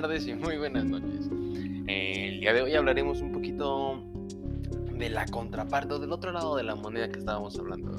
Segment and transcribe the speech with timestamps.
[0.00, 1.28] tardes y muy buenas noches.
[1.88, 4.00] El día de hoy hablaremos un poquito
[4.96, 7.96] de la contraparte, del otro lado de la moneda que estábamos hablando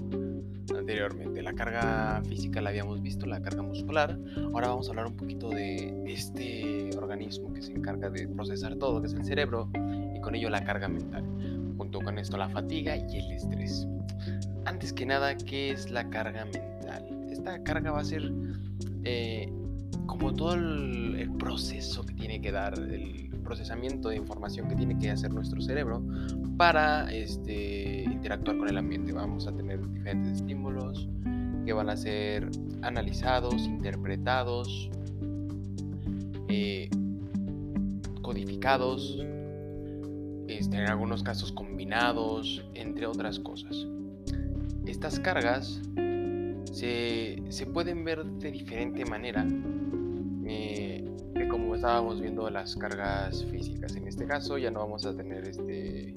[0.78, 1.42] anteriormente.
[1.42, 4.18] La carga física la habíamos visto, la carga muscular.
[4.54, 9.02] Ahora vamos a hablar un poquito de este organismo que se encarga de procesar todo,
[9.02, 9.70] que es el cerebro,
[10.16, 11.25] y con ello la carga mental.
[11.78, 13.86] Junto con esto la fatiga y el estrés.
[14.64, 17.28] Antes que nada, ¿qué es la carga mental?
[17.29, 18.32] Esta carga va a ser
[19.04, 19.52] eh,
[20.10, 25.10] como todo el, proceso que tiene que dar, el procesamiento de información que tiene que
[25.10, 26.04] hacer nuestro cerebro
[26.58, 29.14] para este, interactuar con el ambiente.
[29.14, 31.08] Vamos a tener diferentes estímulos
[31.66, 32.50] que van a ser
[32.82, 34.90] analizados, interpretados,
[36.50, 36.90] eh,
[38.22, 39.18] codificados,
[40.48, 43.88] este, en algunos casos combinados, entre otras cosas.
[44.86, 45.82] Estas cargas
[46.72, 49.46] se, pueden ver de diferente manera
[51.50, 53.95] como estábamos viendo las cargas físicas.
[53.95, 56.14] En este caso ya no vamos a tener este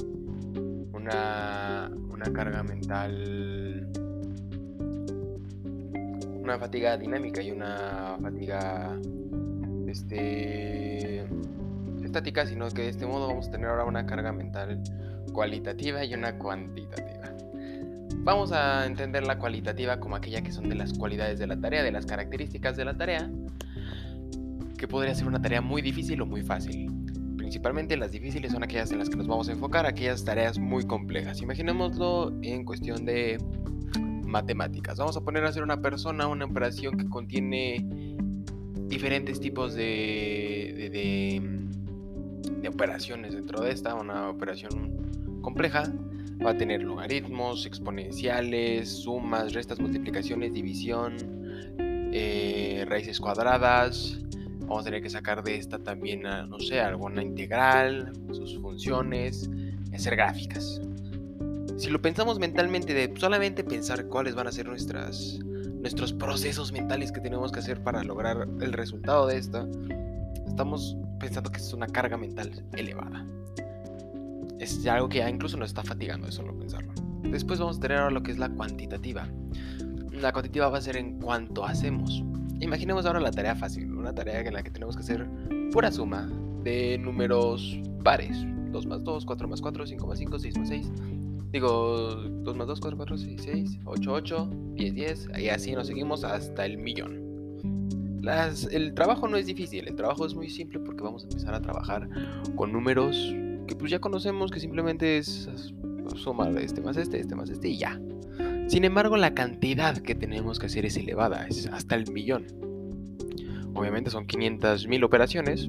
[0.92, 3.88] una, una carga mental,
[6.40, 8.96] una fatiga dinámica y una fatiga
[9.88, 11.24] este,
[12.04, 14.80] estática, sino que de este modo vamos a tener ahora una carga mental
[15.32, 17.32] cualitativa y una cuantitativa.
[18.18, 21.82] Vamos a entender la cualitativa como aquella que son de las cualidades de la tarea,
[21.82, 23.28] de las características de la tarea,
[24.82, 26.90] que podría ser una tarea muy difícil o muy fácil.
[27.36, 30.84] Principalmente las difíciles son aquellas en las que nos vamos a enfocar, aquellas tareas muy
[30.84, 31.40] complejas.
[31.40, 33.38] Imaginémoslo en cuestión de
[34.26, 34.98] matemáticas.
[34.98, 37.86] Vamos a poner a hacer una persona una operación que contiene
[38.88, 40.90] diferentes tipos de,
[42.68, 45.92] operaciones dentro de esta, una operación compleja.
[46.44, 51.18] Va a tener logaritmos, exponenciales, sumas, restas, multiplicaciones, división,
[51.78, 54.18] eh, raíces cuadradas,
[54.62, 59.50] Vamos a tener que sacar de esta también, no sé, alguna integral, sus funciones,
[59.92, 60.80] hacer gráficas.
[61.76, 65.38] Si lo pensamos mentalmente, de solamente pensar cuáles van a ser nuestras,
[65.80, 69.66] nuestros procesos mentales que tenemos que hacer para lograr el resultado de esta,
[70.46, 73.26] estamos pensando que es una carga mental elevada.
[74.58, 76.92] Es algo que ya incluso nos está fatigando de solo pensarlo.
[77.24, 79.26] Después vamos a tener ahora lo que es la cuantitativa.
[80.12, 82.22] La cuantitativa va a ser en cuanto hacemos.
[82.62, 85.26] Imaginemos ahora la tarea fácil, una tarea en la que tenemos que hacer
[85.72, 86.30] pura suma
[86.62, 88.46] de números pares.
[88.70, 90.92] 2 más 2, 4 más 4, 5 más 5, 6 más 6.
[91.50, 95.28] Digo, 2 más 2, 4, 4, 6, 6, 8, 8, 10, 10.
[95.40, 98.20] Y así nos seguimos hasta el millón.
[98.22, 101.54] Las, el trabajo no es difícil, el trabajo es muy simple porque vamos a empezar
[101.54, 102.08] a trabajar
[102.54, 103.34] con números
[103.66, 105.50] que pues ya conocemos que simplemente es
[106.14, 108.00] sumar este más este, este más este y ya.
[108.72, 112.46] Sin embargo, la cantidad que tenemos que hacer es elevada, es hasta el millón.
[113.74, 115.68] Obviamente son 500.000 operaciones,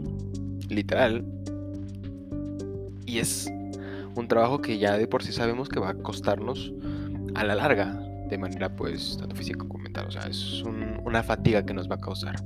[0.70, 1.26] literal.
[3.06, 3.52] Y es
[4.16, 6.72] un trabajo que ya de por sí sabemos que va a costarnos
[7.36, 7.92] a la larga,
[8.30, 10.06] de manera pues tanto física como mental.
[10.08, 10.64] O sea, es
[11.04, 12.38] una fatiga que nos va a causar.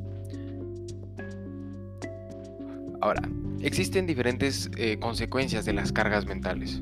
[2.99, 3.21] Ahora,
[3.61, 6.81] existen diferentes eh, consecuencias de las cargas mentales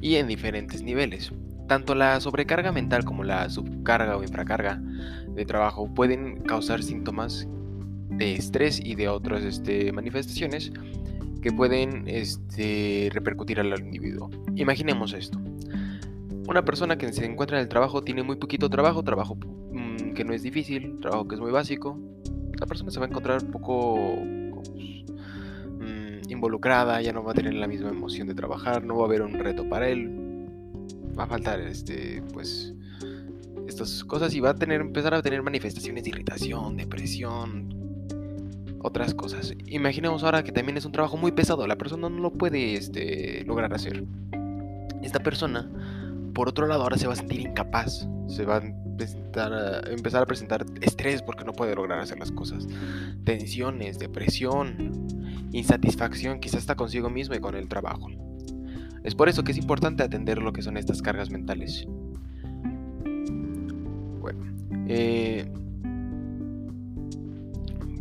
[0.00, 1.30] y en diferentes niveles.
[1.66, 4.80] Tanto la sobrecarga mental como la subcarga o infracarga
[5.28, 7.48] de trabajo pueden causar síntomas
[8.10, 10.72] de estrés y de otras este, manifestaciones
[11.42, 14.30] que pueden este, repercutir al individuo.
[14.54, 15.38] Imaginemos esto.
[16.48, 20.24] Una persona que se encuentra en el trabajo tiene muy poquito trabajo, trabajo mm, que
[20.24, 21.98] no es difícil, trabajo que es muy básico.
[22.58, 23.96] La persona se va a encontrar un poco
[25.76, 29.06] mm, involucrada, ya no va a tener la misma emoción de trabajar, no va a
[29.06, 30.25] haber un reto para él,
[31.18, 32.74] va a faltar este, pues,
[33.66, 37.76] estas cosas y va a tener, empezar a tener manifestaciones de irritación, depresión,
[38.80, 39.54] otras cosas.
[39.66, 43.44] Imaginemos ahora que también es un trabajo muy pesado, la persona no lo puede este,
[43.44, 44.04] lograr hacer.
[45.02, 45.70] Esta persona,
[46.34, 50.22] por otro lado, ahora se va a sentir incapaz, se va a empezar a, empezar
[50.22, 52.66] a presentar estrés porque no puede lograr hacer las cosas,
[53.24, 55.06] tensiones, depresión,
[55.52, 58.08] insatisfacción, quizás está consigo mismo y con el trabajo.
[59.06, 61.86] Es por eso que es importante atender lo que son estas cargas mentales.
[64.20, 64.40] Bueno,
[64.88, 65.46] eh,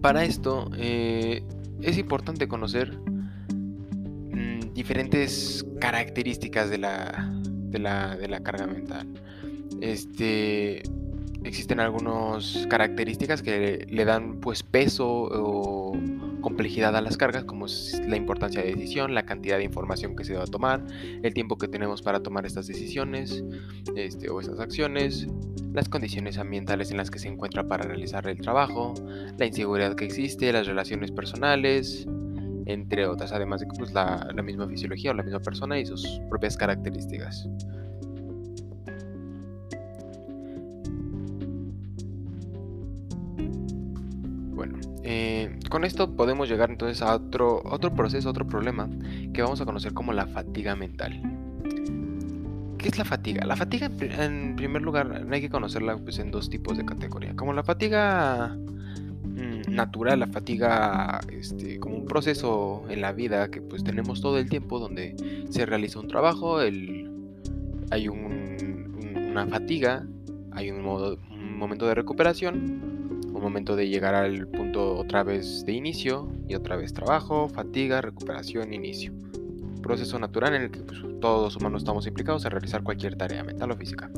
[0.01, 1.43] para esto eh,
[1.83, 9.07] es importante conocer mm, diferentes características de la, de la, de la carga mental.
[9.81, 10.81] Este,
[11.43, 15.95] existen algunas características que le dan pues peso o
[16.45, 20.23] complejidad a las cargas, como es la importancia de decisión, la cantidad de información que
[20.23, 20.85] se va a tomar,
[21.23, 23.43] el tiempo que tenemos para tomar estas decisiones
[23.95, 25.25] este, o estas acciones,
[25.73, 28.93] las condiciones ambientales en las que se encuentra para realizar el trabajo,
[29.39, 32.05] la inseguridad que existe, las relaciones personales,
[32.67, 36.21] entre otras, además de pues, la, la misma fisiología o la misma persona y sus
[36.29, 37.49] propias características.
[45.17, 48.89] Eh, con esto podemos llegar entonces a otro, otro proceso, otro problema
[49.33, 51.21] que vamos a conocer como la fatiga mental.
[52.77, 53.45] ¿Qué es la fatiga?
[53.45, 57.33] La fatiga, en primer lugar, hay que conocerla pues, en dos tipos de categoría.
[57.33, 58.57] Como la fatiga
[59.23, 64.37] mm, natural, la fatiga este, como un proceso en la vida que pues tenemos todo
[64.37, 65.15] el tiempo donde
[65.49, 70.05] se realiza un trabajo, hay una fatiga,
[70.51, 72.94] hay un, modo, un momento de recuperación,
[73.35, 78.01] un momento de llegar al punto otra vez de inicio y otra vez trabajo, fatiga,
[78.01, 79.13] recuperación, inicio
[79.85, 83.43] proceso natural en el que pues, todos los humanos estamos implicados a realizar cualquier tarea
[83.43, 84.09] mental o física.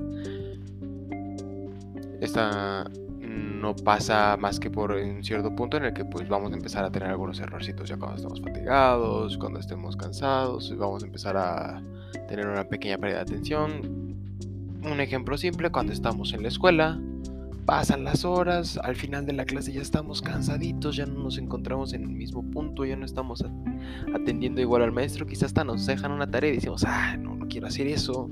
[2.21, 6.55] Esta no pasa más que por un cierto punto en el que pues vamos a
[6.55, 11.35] empezar a tener algunos errorcitos ya cuando estamos fatigados, cuando estemos cansados, vamos a empezar
[11.35, 11.83] a
[12.29, 14.15] tener una pequeña pérdida de atención.
[14.83, 16.97] Un ejemplo simple, cuando estamos en la escuela,
[17.67, 21.91] pasan las horas, al final de la clase ya estamos cansaditos, ya no nos encontramos
[21.91, 23.43] en el mismo punto, ya no estamos
[24.15, 27.45] atendiendo igual al maestro, quizás hasta nos dejan una tarea y decimos, ah, no, no
[27.49, 28.29] quiero hacer eso.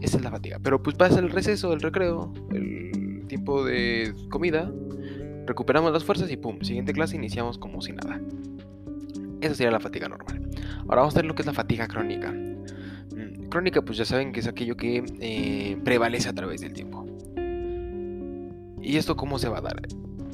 [0.00, 0.58] Esa es la fatiga.
[0.62, 4.72] Pero pues pasa el receso, el recreo, el tiempo de comida,
[5.46, 8.22] recuperamos las fuerzas y pum, siguiente clase iniciamos como si nada.
[9.42, 10.48] Esa sería la fatiga normal.
[10.84, 12.32] Ahora vamos a ver lo que es la fatiga crónica.
[12.32, 17.07] Mm, crónica, pues ya saben que es aquello que eh, prevalece a través del tiempo.
[18.88, 19.82] ¿Y esto cómo se va a dar?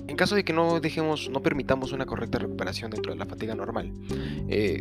[0.07, 3.53] En caso de que no dejemos, no permitamos una correcta recuperación dentro de la fatiga
[3.57, 3.93] normal,
[4.49, 4.81] eh,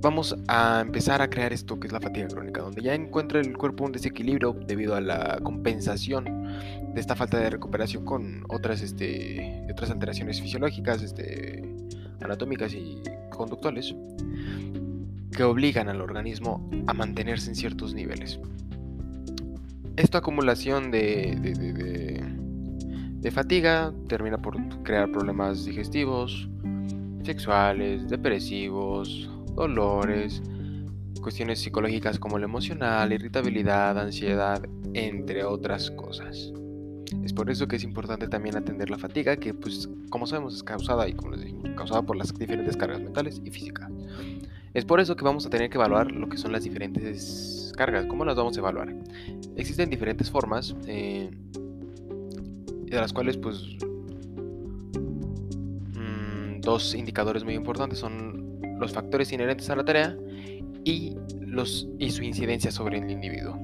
[0.00, 3.56] vamos a empezar a crear esto que es la fatiga crónica, donde ya encuentra el
[3.58, 6.24] cuerpo un desequilibrio debido a la compensación
[6.94, 11.68] de esta falta de recuperación con otras, este, otras alteraciones fisiológicas, este,
[12.20, 13.92] anatómicas y conductuales,
[15.32, 18.38] que obligan al organismo a mantenerse en ciertos niveles.
[19.96, 22.27] Esta acumulación de de
[23.30, 26.48] fatiga termina por crear problemas digestivos,
[27.24, 30.42] sexuales, depresivos, dolores,
[31.20, 34.62] cuestiones psicológicas como el emocional, irritabilidad, ansiedad,
[34.94, 36.52] entre otras cosas.
[37.24, 40.62] Es por eso que es importante también atender la fatiga, que pues como sabemos es
[40.62, 43.90] causada y como les dijimos, causada por las diferentes cargas mentales y físicas.
[44.74, 48.06] Es por eso que vamos a tener que evaluar lo que son las diferentes cargas.
[48.06, 48.94] ¿Cómo las vamos a evaluar?
[49.56, 50.76] Existen diferentes formas.
[50.86, 51.30] Eh,
[52.96, 53.76] de las cuales pues
[55.94, 60.16] mm, dos indicadores muy importantes son los factores inherentes a la tarea
[60.84, 63.58] y, los, y su incidencia sobre el individuo.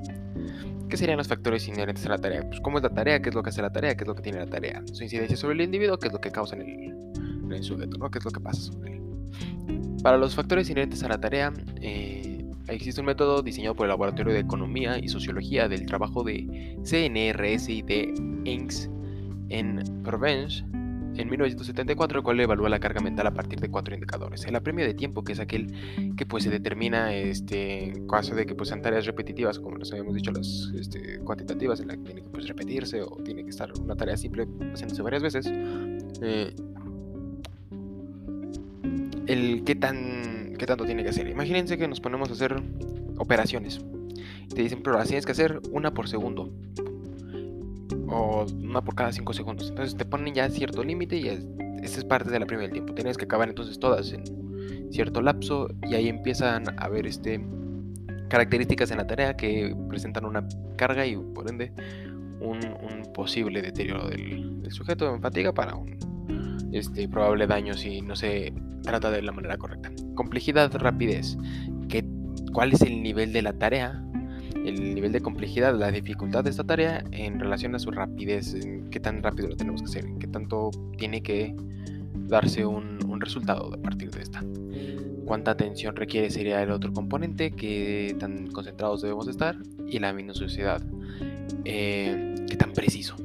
[0.89, 2.43] ¿Qué serían los factores inherentes a la tarea?
[2.43, 4.15] Pues cómo es la tarea, qué es lo que hace la tarea, qué es lo
[4.15, 4.83] que tiene la tarea.
[4.93, 6.93] Su incidencia sobre el individuo, qué es lo que causa en
[7.51, 8.11] el, sujeto, ¿no?
[8.11, 9.03] qué es lo que pasa sobre él.
[10.03, 14.35] Para los factores inherentes a la tarea, eh, existe un método diseñado por el Laboratorio
[14.35, 18.91] de Economía y Sociología del trabajo de CNRS y de ENGS
[19.49, 20.65] en Provence
[21.17, 24.45] en 1974, el cual evalúa la carga mental a partir de cuatro indicadores.
[24.47, 25.73] El apremio de tiempo, que es aquel
[26.17, 29.91] que pues se determina este, en caso de que pues, sean tareas repetitivas, como les
[29.93, 33.51] habíamos dicho, las este, cuantitativas, en la que tiene que pues, repetirse o tiene que
[33.51, 35.47] estar una tarea simple haciéndose varias veces.
[36.23, 36.55] Eh,
[39.27, 41.29] el qué, tan, qué tanto tiene que hacer.
[41.29, 42.61] Imagínense que nos ponemos a hacer
[43.19, 43.81] operaciones.
[44.55, 46.53] Te dicen, pero las tienes que hacer una por segundo
[48.09, 49.69] o una por cada 5 segundos.
[49.69, 52.95] Entonces te ponen ya cierto límite y esa es parte de la primera del tiempo.
[52.95, 54.25] Tienes que acabar entonces todas en
[54.91, 57.45] cierto lapso y ahí empiezan a ver este,
[58.29, 60.47] características en la tarea que presentan una
[60.77, 61.73] carga y por ende
[62.41, 62.61] un,
[63.15, 65.97] posible deterioro del, sujeto en fatiga para un
[66.73, 69.91] este, probable daño si no se trata de la manera correcta.
[70.15, 71.39] Complejidad, rapidez.
[71.89, 72.05] ¿Qué,
[72.53, 74.05] ¿Cuál es el nivel de la tarea
[74.65, 78.89] el nivel de complejidad, la dificultad de esta tarea en relación a su rapidez, en
[78.91, 81.55] qué tan rápido lo tenemos que hacer, en qué tanto tiene que
[82.27, 84.43] darse un, resultado a partir de esta.
[85.25, 89.57] Cuánta atención requiere sería el otro componente, qué tan concentrados debemos estar
[89.87, 90.83] y la minuciosidad,
[91.65, 93.17] eh, qué tan preciso.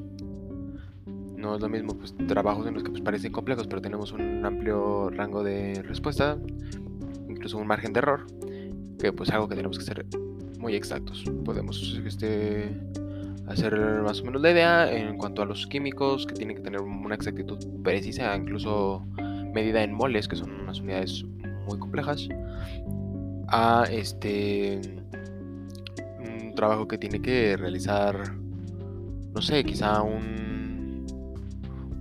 [1.36, 4.46] No es lo mismo pues, trabajos en los que pues, parecen complejos, pero tenemos un
[4.46, 6.38] amplio rango de respuesta,
[7.28, 8.28] incluso un margen de error,
[9.00, 10.06] que pues algo que tenemos que hacer
[10.60, 11.24] muy exactos.
[11.44, 12.70] Podemos este,
[13.48, 16.82] hacer más o menos la idea en cuanto a los químicos, que tienen que tener
[16.82, 19.06] una exactitud precisa, incluso
[19.54, 21.24] medida en moles, que son unas unidades
[21.68, 22.28] muy complejas,
[23.48, 24.80] a este
[26.20, 28.36] un trabajo que tiene que realizar
[29.34, 31.06] no sé, quizá un,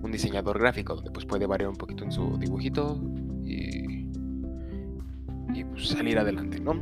[0.03, 3.01] un diseñador gráfico, donde pues puede variar un poquito en su dibujito
[3.45, 4.05] y,
[5.65, 6.81] pues, salir adelante, ¿no?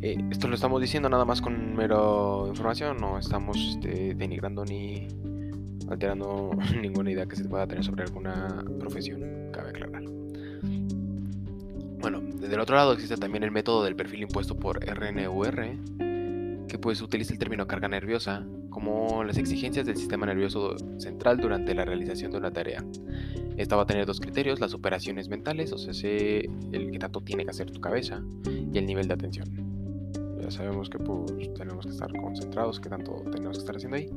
[0.00, 5.08] Eh, esto lo estamos diciendo nada más con mero información, no estamos este, denigrando ni
[5.88, 6.50] alterando
[6.80, 10.04] ninguna idea que se pueda tener sobre alguna profesión, cabe aclarar.
[12.00, 15.56] Bueno, desde el otro lado existe también el método del perfil impuesto por RNUR,
[16.68, 21.74] que pues utiliza el término carga nerviosa como las exigencias del sistema nervioso central durante
[21.74, 22.84] la realización de una tarea.
[23.56, 27.44] Esta va a tener dos criterios, las operaciones mentales, o sea, el que tanto tiene
[27.44, 28.22] que hacer tu cabeza,
[28.72, 29.67] y el nivel de atención.
[30.50, 30.98] Sabemos que
[31.56, 34.10] tenemos que estar concentrados, que tanto tenemos que estar haciendo ahí.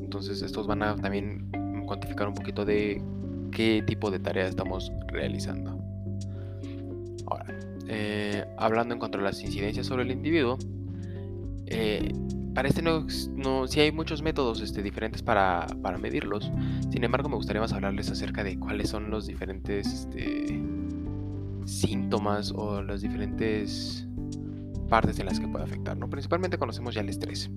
[0.00, 1.50] Entonces estos van a también
[1.86, 3.02] cuantificar un poquito de
[3.50, 5.78] qué tipo de tarea estamos realizando.
[7.26, 7.46] Ahora,
[7.88, 10.58] eh, hablando en cuanto a las incidencias sobre el individuo,
[11.66, 12.12] eh,
[12.54, 13.08] para este no,
[13.66, 15.66] sí hay muchos métodos este, diferentes para,
[16.00, 16.52] medirlos.
[16.90, 20.62] Sin embargo, me gustaría más hablarles acerca de cuáles son los diferentes este,
[21.64, 24.06] síntomas o las diferentes
[24.84, 25.96] partes en las que puede afectar.
[25.96, 26.08] ¿no?
[26.08, 27.50] Principalmente conocemos ya el estrés.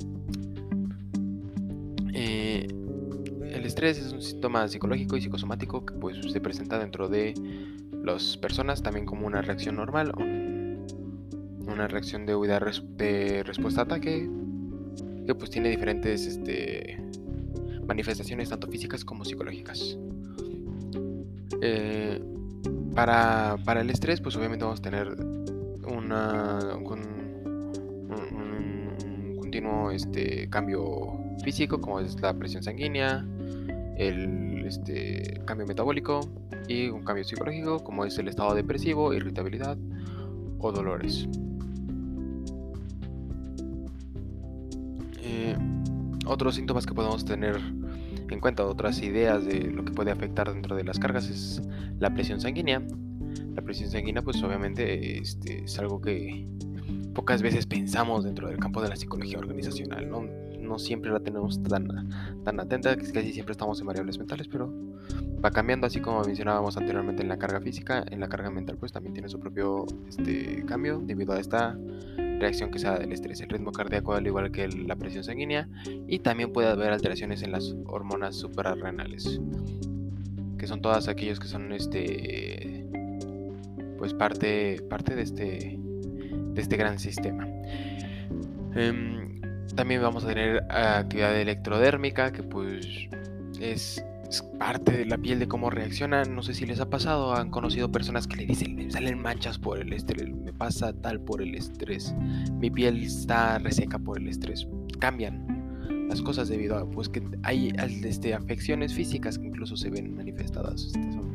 [2.14, 2.68] Eh,
[3.52, 7.34] el estrés es un síntoma psicológico y psicosomático que pues, se presenta dentro de
[8.04, 10.14] las personas también como una reacción normal,
[11.68, 12.60] una reacción de huida
[12.98, 14.30] de respuesta a ataque,
[15.26, 17.02] que pues tiene diferentes este,
[17.86, 19.98] manifestaciones tanto físicas como psicológicas.
[21.62, 22.22] Eh,
[22.96, 25.16] para, el estrés, pues obviamente vamos a tener
[25.88, 27.17] una, un,
[29.92, 33.26] este, cambio físico, como es la presión sanguínea,
[33.98, 36.22] el este, cambio metabólico
[36.68, 39.78] y un cambio psicológico, como es el estado depresivo, irritabilidad
[40.60, 41.28] o dolores.
[46.28, 47.56] Otros síntomas que podemos tener
[48.30, 51.62] en cuenta, otras ideas de lo que puede afectar dentro de las cargas es
[52.00, 52.82] la presión sanguínea.
[53.56, 56.46] La presión sanguínea pues obviamente este, es algo que
[57.18, 60.78] pocas veces pensamos dentro del campo de la psicología organizacional, ¿no?
[60.78, 64.72] Siempre la tenemos tan, atenta, casi siempre estamos en variables mentales, pero
[65.44, 68.92] va cambiando, así como mencionábamos anteriormente en la carga física, en la carga mental pues
[68.92, 71.76] también tiene su propio este, cambio debido a esta
[72.40, 75.68] reacción que se da del estrés, el ritmo cardíaco al igual que la presión sanguínea
[76.08, 79.42] y también puede haber alteraciones en las hormonas suprarrenales,
[80.60, 82.86] que son todas aquellos que son este
[83.98, 85.80] pues parte parte de este
[86.58, 87.48] de este gran sistema.
[88.76, 89.40] Em,
[89.76, 93.08] también vamos a tener actividad electrodérmica que pues
[93.62, 96.36] es es parte de la piel de cómo reaccionan.
[96.36, 99.58] No sé si les ha pasado, han conocido personas que le dicen, me salen manchas
[99.58, 102.14] por el estrés, me pasa tal por el estrés,
[102.60, 104.68] mi piel está reseca por el estrés.
[105.00, 107.74] Cambian las cosas debido a pues que hay
[108.04, 110.86] este, afecciones físicas que incluso se ven manifestadas.
[110.86, 111.32] Este, son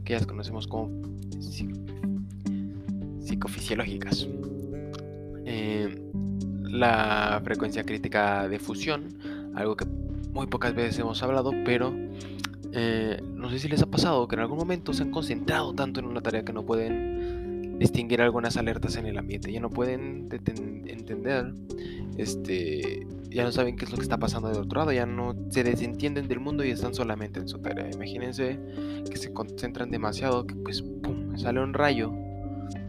[0.00, 0.90] aquellas que conocemos como
[3.20, 4.28] psicofisiológicas.
[5.50, 5.88] Eh,
[6.62, 9.18] la frecuencia crítica de fusión,
[9.54, 9.86] algo que
[10.30, 11.94] muy pocas veces hemos hablado, pero
[12.72, 16.00] eh, no sé si les ha pasado que en algún momento se han concentrado tanto
[16.00, 20.28] en una tarea que no pueden distinguir algunas alertas en el ambiente, ya no pueden
[20.86, 21.54] entender,
[22.18, 25.34] este, ya no saben qué es lo que está pasando del otro lado, ya no
[25.48, 27.88] se desentienden del mundo y están solamente en su tarea.
[27.90, 28.58] Imagínense
[29.10, 32.12] que se concentran demasiado, que pues pum, sale un rayo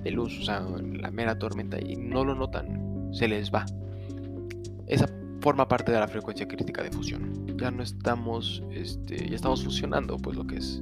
[0.03, 3.65] de luz, o sea, la mera tormenta y no lo notan, se les va.
[4.87, 5.07] Esa
[5.41, 7.57] forma parte de la frecuencia crítica de fusión.
[7.57, 10.81] Ya no estamos, este, ya estamos fusionando, pues lo que es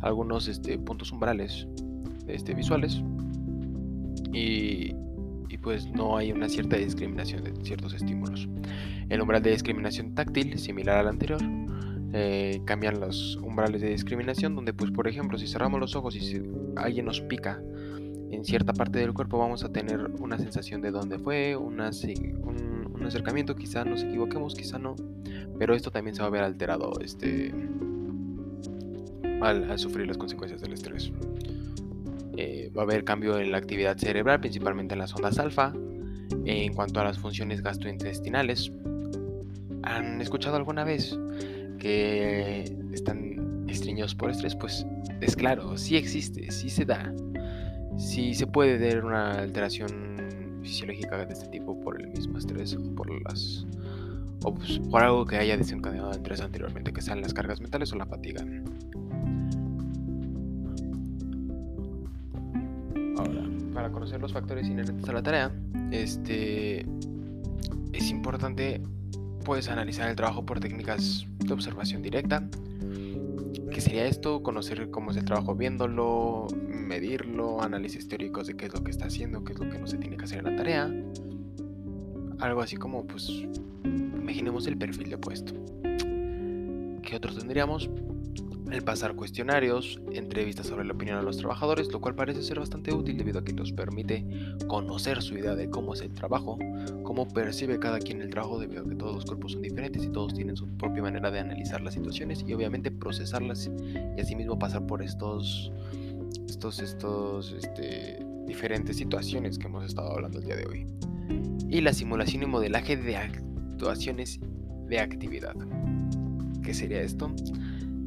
[0.00, 1.66] algunos este, puntos umbrales
[2.26, 3.02] este, visuales
[4.32, 4.94] y,
[5.48, 8.48] y, pues no hay una cierta discriminación de ciertos estímulos.
[9.08, 11.40] El umbral de discriminación táctil, similar al anterior,
[12.14, 16.20] eh, cambian los umbrales de discriminación, donde pues por ejemplo si cerramos los ojos y
[16.20, 16.42] si
[16.76, 17.62] alguien nos pica
[18.32, 23.54] en cierta parte del cuerpo vamos a tener una sensación de dónde fue, un, acercamiento,
[23.54, 24.96] quizá nos equivoquemos, quizá no,
[25.58, 27.52] pero esto también se va a ver alterado este,
[29.42, 31.12] al, sufrir las consecuencias del estrés.
[32.38, 35.74] Eh, va a haber cambio en la actividad cerebral, principalmente en las ondas alfa,
[36.46, 38.72] en cuanto a las funciones gastrointestinales.
[39.82, 41.18] ¿Han escuchado alguna vez
[41.78, 44.56] que están estreñidos por estrés?
[44.56, 44.86] Pues
[45.20, 47.12] es claro, sí existe, sí se da,
[47.96, 52.94] sí se puede dar una alteración fisiológica de este tipo por el mismo estrés o
[52.94, 53.66] por las
[54.44, 57.92] o pues, por algo que haya desencadenado el estrés anteriormente, que sean las cargas mentales
[57.92, 58.44] o la fatiga.
[63.16, 65.52] Ahora, para conocer los factores inherentes a la tarea,
[65.92, 66.86] este
[67.92, 68.80] es importante
[69.42, 72.48] puedes analizar el trabajo por técnicas de observación directa.
[73.70, 74.42] ¿Qué sería esto?
[74.42, 76.46] Conocer cómo es el trabajo viéndolo,
[76.82, 79.86] medirlo, análisis teóricos de qué es lo que está haciendo, qué es lo que no
[79.86, 80.90] se tiene que hacer en la tarea.
[82.38, 83.28] Algo así como, pues,
[83.84, 85.54] imaginemos el perfil de puesto.
[87.02, 87.88] ¿Qué otros tendríamos?
[88.72, 92.92] el pasar cuestionarios, entrevistas sobre la opinión de los trabajadores, lo cual parece ser bastante
[92.94, 94.24] útil debido a que nos permite
[94.66, 96.58] conocer su idea de cómo es el trabajo,
[97.02, 100.08] cómo percibe cada quien el trabajo debido a que todos los cuerpos son diferentes y
[100.08, 103.70] todos tienen su propia manera de analizar las situaciones y obviamente procesarlas
[104.16, 105.70] y asimismo pasar por estos,
[106.64, 107.56] estos, estos
[108.46, 110.86] diferentes situaciones que hemos estado hablando el día de hoy.
[111.68, 114.40] Y la simulación y modelaje de actuaciones
[114.88, 115.54] de actividad.
[116.62, 117.34] ¿Qué sería esto?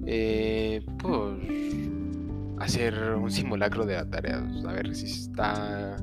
[0.05, 1.39] eh, pues
[2.59, 5.97] hacer un simulacro de la tarea, a ver si está,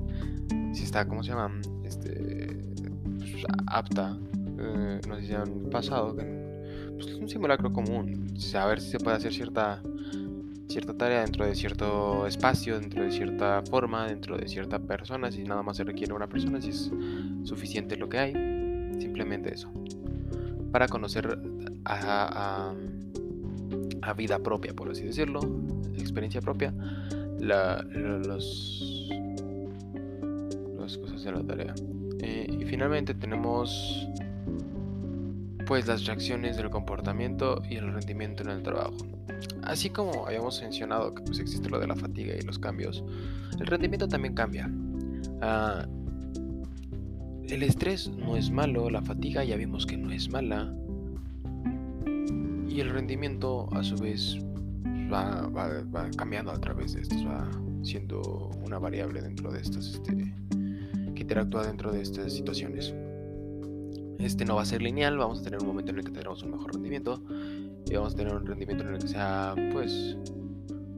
[0.73, 1.61] si está, ¿cómo se llama?
[1.85, 2.56] Este,
[3.18, 4.18] pues, apta.
[4.59, 9.16] Eh, no sé si han pasado, pues, un simulacro común, a ver si se puede
[9.16, 9.82] hacer cierta
[10.73, 15.45] cierta tarea dentro de cierto espacio, dentro de cierta forma, dentro de cierta persona, si
[15.45, 16.91] nada más se requiere una persona, si es
[17.45, 18.33] suficiente lo que hay,
[19.00, 19.71] simplemente eso.
[20.73, 21.38] Para conocer
[21.85, 22.73] a
[24.02, 25.41] a vida propia, por así decirlo,
[25.97, 26.75] experiencia propia,
[27.38, 29.09] la, los,
[30.79, 31.75] las cosas de la tarea.
[32.21, 34.09] Eh, y finalmente tenemos
[35.67, 38.97] pues las reacciones del comportamiento y el rendimiento en el trabajo.
[39.62, 43.05] Así como habíamos mencionado que pues existe lo de la fatiga y los cambios,
[43.61, 44.71] el rendimiento también cambia.
[45.41, 45.87] Ah,
[47.49, 50.73] el estrés no es malo, la fatiga ya vimos que no es mala,
[52.73, 54.38] y el rendimiento a su vez
[55.12, 55.50] va,
[56.17, 57.50] cambiando a través de esto, va
[57.83, 60.35] siendo una variable dentro de estas, este,
[61.14, 62.95] que interactúa dentro de estas situaciones.
[64.19, 66.43] Este no va a ser lineal, vamos a tener un momento en el que tendremos
[66.45, 67.23] un mejor rendimiento
[67.93, 70.17] y vamos a tener un rendimiento en el que sea pues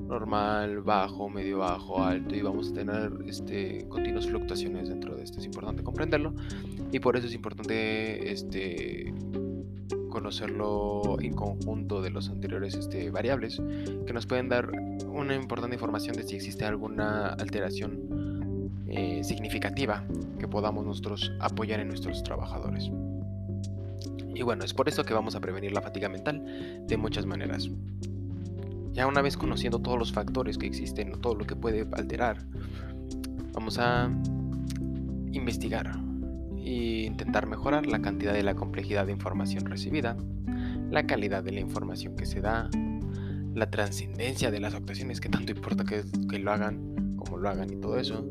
[0.06, 5.40] normal, bajo, medio bajo, alto y vamos a tener este, continuas fluctuaciones dentro de esto.
[5.40, 6.34] Es importante comprenderlo
[6.92, 9.12] y por eso es importante este,
[10.08, 13.60] conocerlo en conjunto de los anteriores este, variables
[14.06, 14.70] que nos pueden dar
[15.08, 20.04] una importante información de si existe alguna alteración eh, significativa
[20.38, 22.88] que podamos nosotros apoyar en nuestros trabajadores.
[24.34, 26.42] Y bueno, es por eso que vamos a prevenir la fatiga mental
[26.86, 27.70] de muchas maneras.
[28.92, 32.44] Ya una vez conociendo todos los factores que existen o todo lo que puede alterar,
[33.52, 34.10] vamos a
[35.32, 35.90] investigar
[36.58, 40.16] e intentar mejorar la cantidad y la complejidad de información recibida,
[40.90, 42.70] la calidad de la información que se da,
[43.54, 47.72] la trascendencia de las actuaciones, que tanto importa que, que, lo hagan, como lo hagan
[47.72, 48.26] y todo eso,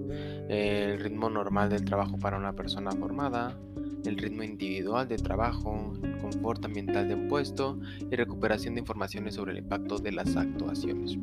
[0.50, 3.58] el ritmo normal del trabajo para una persona formada,
[4.06, 7.80] el ritmo individual de trabajo, el confort ambiental de un puesto
[8.12, 11.18] y recuperación de informaciones sobre el impacto de las actuaciones.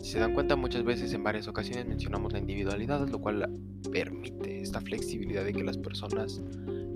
[0.00, 3.48] Si se dan cuenta, muchas veces en varias ocasiones mencionamos la individualidad, lo cual
[3.90, 6.42] permite esta flexibilidad de que las personas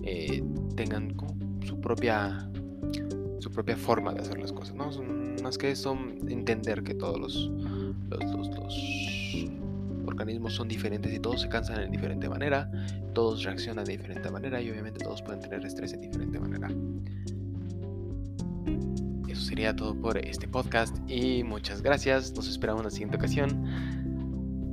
[0.02, 0.42] eh,
[0.76, 1.16] tengan
[1.64, 2.48] su propia
[3.40, 4.74] su propia forma de hacer las cosas.
[4.74, 4.90] ¿no?
[5.42, 5.96] Más que eso,
[6.28, 7.50] entender que todos los,
[10.18, 12.70] organismos son diferentes y todos se cansan de diferente manera,
[13.14, 16.68] todos reaccionan de diferente manera y obviamente todos pueden tener estrés de diferente manera
[19.48, 22.34] sería todo por este podcast y muchas gracias.
[22.34, 23.64] Nos esperamos en la siguiente ocasión.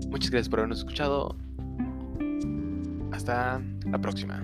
[0.10, 1.36] Muchas gracias por habernos escuchado.
[3.12, 4.43] Hasta la próxima.